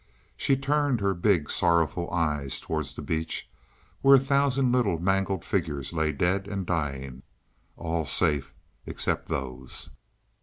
She 0.35 0.55
turned 0.57 0.99
her 0.99 1.13
big, 1.13 1.47
sorrowful 1.51 2.09
eyes 2.09 2.59
towards 2.59 2.95
the 2.95 3.03
beach, 3.03 3.47
where 4.01 4.15
a 4.15 4.19
thousand 4.19 4.71
little 4.71 4.97
mangled 4.97 5.45
figures 5.45 5.93
lay 5.93 6.11
dead 6.11 6.47
and 6.47 6.65
dying. 6.65 7.21
"All 7.77 8.07
safe 8.07 8.51
except 8.87 9.27
those." 9.27 9.91